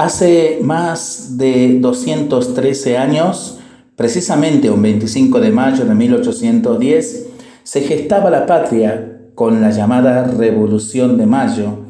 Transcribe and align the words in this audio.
Hace 0.00 0.60
más 0.62 1.36
de 1.36 1.76
213 1.78 2.96
años, 2.96 3.58
precisamente 3.96 4.70
un 4.70 4.80
25 4.80 5.40
de 5.40 5.50
mayo 5.50 5.84
de 5.84 5.94
1810, 5.94 7.26
se 7.64 7.80
gestaba 7.82 8.30
la 8.30 8.46
patria 8.46 9.18
con 9.34 9.60
la 9.60 9.70
llamada 9.72 10.24
Revolución 10.24 11.18
de 11.18 11.26
Mayo. 11.26 11.80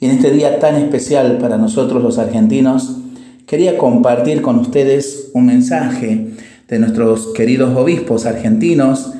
Y 0.00 0.06
en 0.06 0.16
este 0.16 0.32
día 0.32 0.58
tan 0.58 0.74
especial 0.74 1.38
para 1.38 1.58
nosotros 1.58 2.02
los 2.02 2.18
argentinos, 2.18 2.96
quería 3.46 3.78
compartir 3.78 4.42
con 4.42 4.58
ustedes 4.58 5.30
un 5.32 5.46
mensaje 5.46 6.30
de 6.66 6.78
nuestros 6.80 7.32
queridos 7.34 7.76
obispos 7.76 8.26
argentinos 8.26 9.12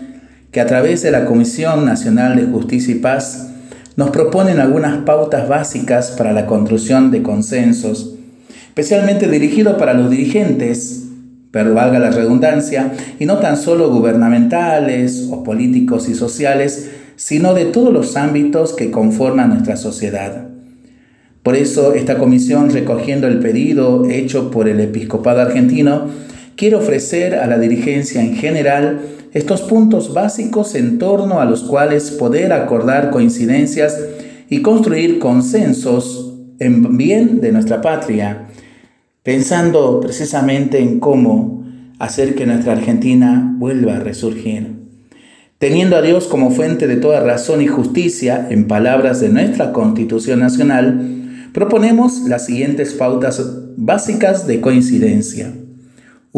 que 0.50 0.60
a 0.60 0.66
través 0.66 1.02
de 1.02 1.12
la 1.12 1.24
Comisión 1.24 1.84
Nacional 1.84 2.34
de 2.34 2.46
Justicia 2.46 2.96
y 2.96 2.98
Paz 2.98 3.47
nos 3.98 4.10
proponen 4.10 4.60
algunas 4.60 4.98
pautas 4.98 5.48
básicas 5.48 6.12
para 6.12 6.32
la 6.32 6.46
construcción 6.46 7.10
de 7.10 7.24
consensos, 7.24 8.14
especialmente 8.68 9.28
dirigido 9.28 9.76
para 9.76 9.92
los 9.92 10.08
dirigentes, 10.08 11.08
pero 11.50 11.74
valga 11.74 11.98
la 11.98 12.12
redundancia, 12.12 12.92
y 13.18 13.26
no 13.26 13.38
tan 13.38 13.56
solo 13.56 13.90
gubernamentales 13.90 15.28
o 15.32 15.42
políticos 15.42 16.08
y 16.08 16.14
sociales, 16.14 16.92
sino 17.16 17.54
de 17.54 17.64
todos 17.64 17.92
los 17.92 18.16
ámbitos 18.16 18.72
que 18.72 18.92
conforman 18.92 19.48
nuestra 19.48 19.76
sociedad. 19.76 20.46
Por 21.42 21.56
eso, 21.56 21.92
esta 21.92 22.18
comisión, 22.18 22.70
recogiendo 22.70 23.26
el 23.26 23.40
pedido 23.40 24.08
hecho 24.08 24.52
por 24.52 24.68
el 24.68 24.78
episcopado 24.78 25.40
argentino, 25.40 26.06
quiere 26.58 26.74
ofrecer 26.74 27.36
a 27.36 27.46
la 27.46 27.56
dirigencia 27.56 28.20
en 28.20 28.34
general 28.34 29.00
estos 29.32 29.62
puntos 29.62 30.12
básicos 30.12 30.74
en 30.74 30.98
torno 30.98 31.40
a 31.40 31.44
los 31.44 31.62
cuales 31.62 32.10
poder 32.10 32.52
acordar 32.52 33.10
coincidencias 33.10 33.96
y 34.50 34.60
construir 34.60 35.20
consensos 35.20 36.34
en 36.58 36.98
bien 36.98 37.40
de 37.40 37.52
nuestra 37.52 37.80
patria, 37.80 38.48
pensando 39.22 40.00
precisamente 40.00 40.80
en 40.80 40.98
cómo 40.98 41.64
hacer 42.00 42.34
que 42.34 42.44
nuestra 42.44 42.72
Argentina 42.72 43.54
vuelva 43.56 43.96
a 43.96 44.00
resurgir. 44.00 44.78
Teniendo 45.58 45.94
a 45.94 46.02
Dios 46.02 46.26
como 46.26 46.50
fuente 46.50 46.88
de 46.88 46.96
toda 46.96 47.20
razón 47.20 47.62
y 47.62 47.68
justicia, 47.68 48.48
en 48.50 48.66
palabras 48.66 49.20
de 49.20 49.28
nuestra 49.28 49.72
Constitución 49.72 50.40
Nacional, 50.40 51.50
proponemos 51.52 52.22
las 52.22 52.46
siguientes 52.46 52.94
pautas 52.94 53.40
básicas 53.76 54.48
de 54.48 54.60
coincidencia. 54.60 55.52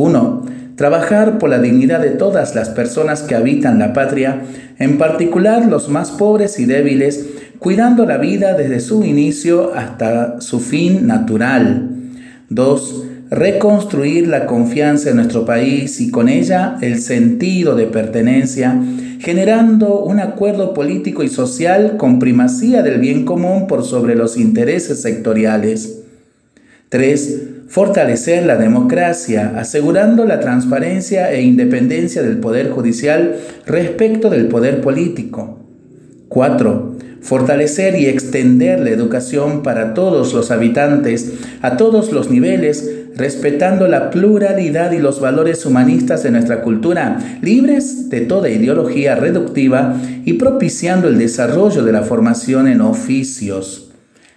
1 0.00 0.60
trabajar 0.80 1.36
por 1.38 1.50
la 1.50 1.58
dignidad 1.58 2.00
de 2.00 2.08
todas 2.08 2.54
las 2.54 2.70
personas 2.70 3.20
que 3.20 3.34
habitan 3.34 3.78
la 3.78 3.92
patria, 3.92 4.40
en 4.78 4.96
particular 4.96 5.66
los 5.66 5.90
más 5.90 6.10
pobres 6.10 6.58
y 6.58 6.64
débiles, 6.64 7.26
cuidando 7.58 8.06
la 8.06 8.16
vida 8.16 8.54
desde 8.54 8.80
su 8.80 9.04
inicio 9.04 9.74
hasta 9.74 10.40
su 10.40 10.58
fin 10.58 11.06
natural. 11.06 11.90
2. 12.48 13.04
Reconstruir 13.28 14.26
la 14.26 14.46
confianza 14.46 15.10
en 15.10 15.16
nuestro 15.16 15.44
país 15.44 16.00
y 16.00 16.10
con 16.10 16.30
ella 16.30 16.78
el 16.80 16.98
sentido 16.98 17.76
de 17.76 17.84
pertenencia, 17.84 18.80
generando 19.18 20.02
un 20.02 20.18
acuerdo 20.18 20.72
político 20.72 21.22
y 21.22 21.28
social 21.28 21.98
con 21.98 22.18
primacía 22.18 22.82
del 22.82 23.00
bien 23.00 23.26
común 23.26 23.66
por 23.66 23.84
sobre 23.84 24.14
los 24.14 24.38
intereses 24.38 25.02
sectoriales. 25.02 25.99
3 26.91 27.50
fortalecer 27.70 28.46
la 28.46 28.56
democracia, 28.56 29.52
asegurando 29.56 30.24
la 30.24 30.41
transparencia 30.41 31.30
e 31.30 31.41
independencia 31.41 32.20
del 32.20 32.38
Poder 32.38 32.70
Judicial 32.70 33.36
respecto 33.64 34.28
del 34.28 34.48
poder 34.48 34.80
político. 34.80 35.60
4. 36.28 36.97
Fortalecer 37.20 37.94
y 37.94 38.06
extender 38.06 38.80
la 38.80 38.91
educación 38.91 39.62
para 39.62 39.94
todos 39.94 40.34
los 40.34 40.50
habitantes, 40.50 41.34
a 41.62 41.77
todos 41.77 42.10
los 42.10 42.28
niveles, 42.28 42.91
respetando 43.14 43.86
la 43.86 44.10
pluralidad 44.10 44.91
y 44.91 44.98
los 44.98 45.20
valores 45.20 45.64
humanistas 45.64 46.25
de 46.25 46.32
nuestra 46.32 46.62
cultura, 46.62 47.38
libres 47.41 48.10
de 48.10 48.22
toda 48.22 48.50
ideología 48.50 49.14
reductiva 49.14 49.94
y 50.25 50.32
propiciando 50.32 51.06
el 51.06 51.19
desarrollo 51.19 51.84
de 51.84 51.93
la 51.93 52.03
formación 52.03 52.66
en 52.66 52.81
oficios. 52.81 53.93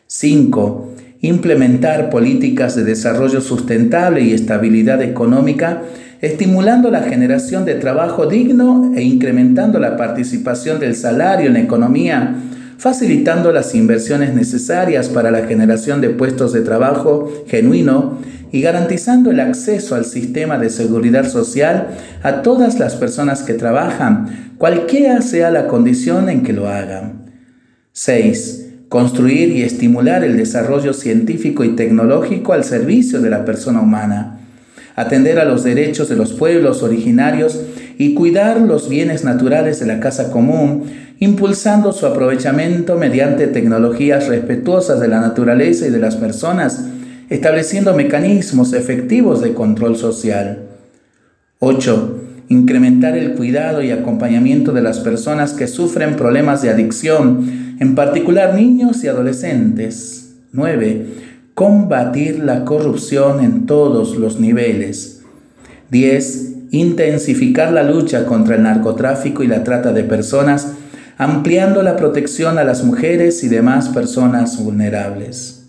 5 0.05 0.92
implementar 1.23 2.09
políticas 2.09 2.75
de 2.75 2.83
desarrollo 2.83 3.39
sustentable 3.39 4.21
y 4.21 4.33
estabilidad 4.33 5.01
económica, 5.01 5.81
estimulando 6.19 6.91
la 6.91 7.03
generación 7.03 7.63
de 7.63 7.75
trabajo 7.75 8.25
digno 8.25 8.91
e 8.93 9.03
incrementando 9.03 9.79
la 9.79 9.95
participación 9.95 10.81
del 10.81 10.95
salario 10.95 11.47
en 11.47 11.53
la 11.53 11.61
economía, 11.61 12.35
facilitando 12.77 13.53
las 13.53 13.73
inversiones 13.73 14.33
necesarias 14.33 15.07
para 15.07 15.31
la 15.31 15.47
generación 15.47 16.01
de 16.01 16.09
puestos 16.09 16.51
de 16.51 16.59
trabajo 16.59 17.31
genuino 17.47 18.17
y 18.51 18.59
garantizando 18.59 19.31
el 19.31 19.39
acceso 19.39 19.95
al 19.95 20.03
sistema 20.03 20.57
de 20.57 20.69
seguridad 20.69 21.25
social 21.29 21.87
a 22.21 22.41
todas 22.41 22.79
las 22.79 22.95
personas 22.95 23.43
que 23.43 23.53
trabajan, 23.53 24.51
cualquiera 24.57 25.21
sea 25.21 25.51
la 25.51 25.67
condición 25.67 26.27
en 26.27 26.43
que 26.43 26.51
lo 26.51 26.67
hagan. 26.67 27.31
6 27.93 28.62
construir 28.93 29.49
y 29.49 29.63
estimular 29.63 30.23
el 30.23 30.37
desarrollo 30.37 30.93
científico 30.93 31.63
y 31.63 31.69
tecnológico 31.69 32.53
al 32.53 32.63
servicio 32.63 33.21
de 33.21 33.31
la 33.31 33.43
persona 33.43 33.81
humana, 33.81 34.37
atender 34.95 35.39
a 35.39 35.45
los 35.45 35.63
derechos 35.63 36.09
de 36.09 36.15
los 36.15 36.33
pueblos 36.33 36.83
originarios 36.83 37.59
y 37.97 38.13
cuidar 38.13 38.61
los 38.61 38.89
bienes 38.89 39.23
naturales 39.23 39.79
de 39.79 39.87
la 39.87 39.99
casa 39.99 40.29
común, 40.29 40.83
impulsando 41.17 41.91
su 41.91 42.05
aprovechamiento 42.05 42.95
mediante 42.95 43.47
tecnologías 43.47 44.27
respetuosas 44.27 44.99
de 44.99 45.07
la 45.07 45.21
naturaleza 45.21 45.87
y 45.87 45.89
de 45.89 45.97
las 45.97 46.15
personas, 46.15 46.85
estableciendo 47.31 47.95
mecanismos 47.95 48.73
efectivos 48.73 49.41
de 49.41 49.55
control 49.55 49.97
social. 49.97 50.59
8 51.57 52.19
incrementar 52.49 53.17
el 53.17 53.33
cuidado 53.33 53.81
y 53.81 53.91
acompañamiento 53.91 54.73
de 54.73 54.81
las 54.81 54.99
personas 54.99 55.53
que 55.53 55.67
sufren 55.67 56.15
problemas 56.15 56.61
de 56.61 56.69
adicción, 56.69 57.62
en 57.79 57.95
particular 57.95 58.55
niños 58.55 59.03
y 59.03 59.07
adolescentes. 59.07 60.35
9. 60.51 61.07
Combatir 61.53 62.39
la 62.39 62.65
corrupción 62.65 63.43
en 63.43 63.65
todos 63.65 64.17
los 64.17 64.39
niveles. 64.39 65.21
10. 65.89 66.53
Intensificar 66.71 67.71
la 67.71 67.83
lucha 67.83 68.25
contra 68.25 68.55
el 68.55 68.63
narcotráfico 68.63 69.43
y 69.43 69.47
la 69.47 69.63
trata 69.63 69.93
de 69.93 70.03
personas, 70.03 70.73
ampliando 71.17 71.83
la 71.83 71.95
protección 71.95 72.57
a 72.57 72.63
las 72.63 72.83
mujeres 72.83 73.43
y 73.43 73.49
demás 73.49 73.89
personas 73.89 74.63
vulnerables. 74.63 75.65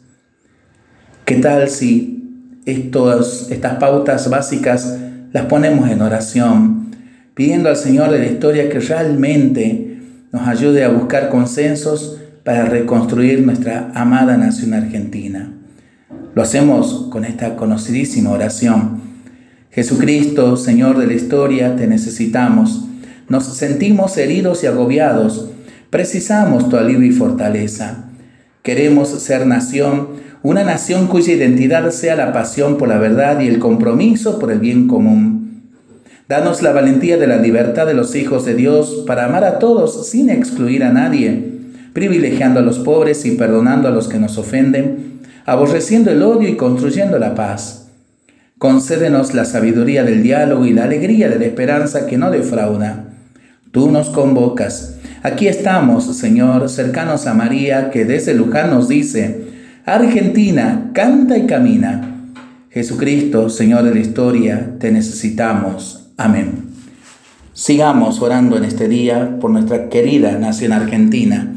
¿Qué 1.24 1.36
tal 1.36 1.68
si 1.68 2.60
estos, 2.66 3.50
estas 3.50 3.76
pautas 3.76 4.28
básicas 4.30 4.98
las 5.32 5.46
ponemos 5.46 5.90
en 5.90 6.00
oración, 6.00 6.90
pidiendo 7.34 7.68
al 7.68 7.76
Señor 7.76 8.10
de 8.10 8.18
la 8.18 8.26
historia 8.26 8.68
que 8.68 8.80
realmente 8.80 9.93
nos 10.34 10.48
ayude 10.48 10.82
a 10.82 10.88
buscar 10.88 11.28
consensos 11.28 12.18
para 12.42 12.64
reconstruir 12.64 13.40
nuestra 13.42 13.92
amada 13.94 14.36
nación 14.36 14.74
argentina. 14.74 15.52
Lo 16.34 16.42
hacemos 16.42 17.06
con 17.12 17.24
esta 17.24 17.54
conocidísima 17.54 18.30
oración. 18.30 19.00
Jesucristo, 19.70 20.56
Señor 20.56 20.98
de 20.98 21.06
la 21.06 21.12
historia, 21.12 21.76
te 21.76 21.86
necesitamos. 21.86 22.84
Nos 23.28 23.44
sentimos 23.44 24.18
heridos 24.18 24.64
y 24.64 24.66
agobiados. 24.66 25.50
Precisamos 25.90 26.68
tu 26.68 26.78
alivio 26.78 27.06
y 27.06 27.12
fortaleza. 27.12 28.06
Queremos 28.64 29.10
ser 29.10 29.46
nación 29.46 30.24
una 30.42 30.64
nación 30.64 31.06
cuya 31.06 31.32
identidad 31.32 31.88
sea 31.90 32.16
la 32.16 32.32
pasión 32.32 32.76
por 32.76 32.88
la 32.88 32.98
verdad 32.98 33.40
y 33.40 33.46
el 33.46 33.60
compromiso 33.60 34.40
por 34.40 34.50
el 34.50 34.58
bien 34.58 34.88
común. 34.88 35.43
Danos 36.26 36.62
la 36.62 36.72
valentía 36.72 37.18
de 37.18 37.26
la 37.26 37.36
libertad 37.36 37.86
de 37.86 37.92
los 37.92 38.14
hijos 38.14 38.46
de 38.46 38.54
Dios 38.54 39.04
para 39.06 39.26
amar 39.26 39.44
a 39.44 39.58
todos 39.58 40.08
sin 40.08 40.30
excluir 40.30 40.82
a 40.82 40.90
nadie, 40.90 41.52
privilegiando 41.92 42.60
a 42.60 42.62
los 42.62 42.78
pobres 42.78 43.26
y 43.26 43.32
perdonando 43.32 43.88
a 43.88 43.90
los 43.90 44.08
que 44.08 44.18
nos 44.18 44.38
ofenden, 44.38 45.20
aborreciendo 45.44 46.10
el 46.10 46.22
odio 46.22 46.48
y 46.48 46.56
construyendo 46.56 47.18
la 47.18 47.34
paz. 47.34 47.88
Concédenos 48.56 49.34
la 49.34 49.44
sabiduría 49.44 50.02
del 50.02 50.22
diálogo 50.22 50.64
y 50.64 50.72
la 50.72 50.84
alegría 50.84 51.28
de 51.28 51.38
la 51.38 51.44
esperanza 51.44 52.06
que 52.06 52.16
no 52.16 52.30
defrauda. 52.30 53.04
Tú 53.70 53.90
nos 53.90 54.08
convocas. 54.08 54.96
Aquí 55.22 55.46
estamos, 55.46 56.16
Señor, 56.16 56.70
cercanos 56.70 57.26
a 57.26 57.34
María, 57.34 57.90
que 57.90 58.06
desde 58.06 58.32
Luján 58.32 58.70
nos 58.70 58.88
dice, 58.88 59.48
Argentina, 59.84 60.90
canta 60.94 61.36
y 61.36 61.46
camina. 61.46 62.30
Jesucristo, 62.70 63.50
Señor 63.50 63.82
de 63.82 63.92
la 63.92 64.00
historia, 64.00 64.76
te 64.78 64.90
necesitamos. 64.90 66.03
Amén. 66.16 66.72
Sigamos 67.52 68.22
orando 68.22 68.56
en 68.56 68.64
este 68.64 68.88
día 68.88 69.38
por 69.40 69.50
nuestra 69.50 69.88
querida 69.88 70.32
nación 70.38 70.72
argentina. 70.72 71.54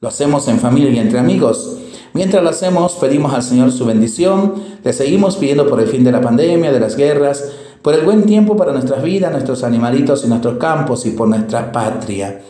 Lo 0.00 0.08
hacemos 0.08 0.48
en 0.48 0.58
familia 0.58 0.90
y 0.90 0.98
entre 0.98 1.20
amigos. 1.20 1.78
Mientras 2.12 2.42
lo 2.42 2.50
hacemos, 2.50 2.94
pedimos 2.94 3.32
al 3.32 3.42
Señor 3.42 3.70
su 3.70 3.84
bendición, 3.84 4.54
le 4.82 4.92
seguimos 4.92 5.36
pidiendo 5.36 5.68
por 5.68 5.80
el 5.80 5.86
fin 5.86 6.02
de 6.02 6.12
la 6.12 6.20
pandemia, 6.20 6.72
de 6.72 6.80
las 6.80 6.96
guerras, 6.96 7.52
por 7.82 7.94
el 7.94 8.04
buen 8.04 8.24
tiempo 8.24 8.56
para 8.56 8.72
nuestras 8.72 9.02
vidas, 9.02 9.30
nuestros 9.30 9.62
animalitos 9.62 10.24
y 10.24 10.28
nuestros 10.28 10.58
campos 10.58 11.06
y 11.06 11.10
por 11.10 11.28
nuestra 11.28 11.70
patria. 11.70 12.40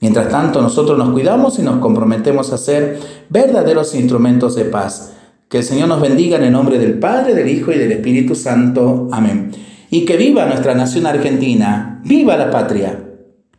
Mientras 0.00 0.28
tanto, 0.28 0.62
nosotros 0.62 0.96
nos 0.96 1.10
cuidamos 1.10 1.58
y 1.58 1.62
nos 1.62 1.80
comprometemos 1.80 2.52
a 2.52 2.58
ser 2.58 2.98
verdaderos 3.28 3.94
instrumentos 3.94 4.54
de 4.54 4.64
paz. 4.64 5.12
Que 5.48 5.58
el 5.58 5.64
Señor 5.64 5.88
nos 5.88 6.00
bendiga 6.00 6.36
en 6.36 6.44
el 6.44 6.52
nombre 6.52 6.78
del 6.78 6.98
Padre, 6.98 7.34
del 7.34 7.48
Hijo 7.48 7.72
y 7.72 7.78
del 7.78 7.92
Espíritu 7.92 8.34
Santo. 8.34 9.08
Amén. 9.10 9.67
Y 9.90 10.04
que 10.04 10.16
viva 10.16 10.46
nuestra 10.46 10.74
nación 10.74 11.06
argentina, 11.06 12.00
viva 12.04 12.36
la 12.36 12.50
patria. 12.50 13.07